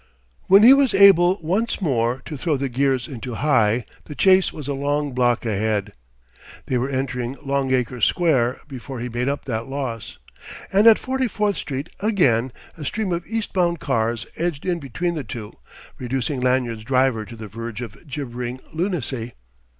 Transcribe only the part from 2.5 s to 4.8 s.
the gears into high, the chase was a